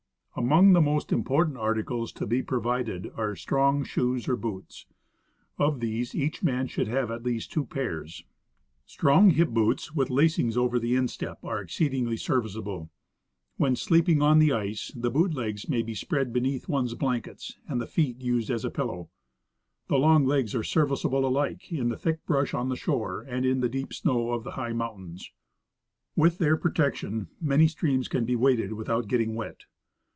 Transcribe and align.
Among 0.33 0.71
the 0.71 0.81
most 0.81 1.11
important 1.11 1.57
articles 1.57 2.13
to 2.13 2.25
be 2.25 2.41
provided 2.41 3.11
are 3.15 3.35
strong 3.35 3.83
shoes 3.83 4.29
or 4.29 4.37
boots; 4.37 4.85
of 5.59 5.81
these 5.81 6.15
each 6.15 6.41
man 6.41 6.67
should 6.67 6.87
have 6.87 7.11
at 7.11 7.23
least 7.23 7.51
two 7.51 7.65
pairs.' 7.65 8.23
Strong 8.85 9.31
hip 9.31 9.49
boots, 9.49 9.93
with 9.93 10.09
lacings 10.09 10.55
over 10.55 10.79
the 10.79 10.95
instep, 10.95 11.43
are 11.43 11.59
exceedingly 11.59 12.15
serviceable. 12.15 12.89
When 13.57 13.75
sleeping 13.75 14.21
on 14.21 14.39
the 14.39 14.53
ice 14.53 14.89
the 14.95 15.11
boot 15.11 15.33
legs 15.33 15.67
may 15.67 15.81
be 15.81 15.93
spread 15.93 16.31
beneath 16.31 16.67
one's 16.69 16.95
blankets 16.95 17.57
and 17.67 17.81
the 17.81 17.85
feet 17.85 18.21
used 18.21 18.49
as 18.49 18.63
a 18.63 18.71
j)illow. 18.71 19.09
The 19.89 19.97
long 19.97 20.25
legs 20.25 20.55
are 20.55 20.63
serviceable 20.63 21.25
alike 21.27 21.73
in 21.73 21.89
the 21.89 21.97
thick 21.97 22.25
brush 22.25 22.53
on 22.53 22.69
the 22.69 22.77
shore 22.77 23.21
and 23.27 23.45
in 23.45 23.59
the 23.59 23.69
deep 23.69 23.93
snow 23.93 24.29
on 24.31 24.43
the 24.43 24.51
high 24.51 24.73
mountains. 24.73 25.29
With 26.15 26.37
their 26.37 26.57
jDro 26.57 26.73
tection, 26.73 27.27
many 27.41 27.67
streams 27.67 28.07
can 28.07 28.23
be 28.23 28.37
waded 28.37 28.73
without 28.73 29.09
getting 29.09 29.35
wet. 29.35 29.65